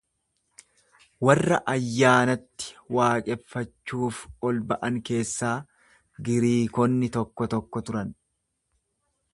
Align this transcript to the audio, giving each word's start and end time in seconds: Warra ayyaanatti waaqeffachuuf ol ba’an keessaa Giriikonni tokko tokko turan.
Warra 1.27 1.59
ayyaanatti 1.73 2.71
waaqeffachuuf 2.97 4.23
ol 4.51 4.61
ba’an 4.73 4.99
keessaa 5.11 5.53
Giriikonni 6.31 7.13
tokko 7.19 7.51
tokko 7.55 7.85
turan. 7.91 8.13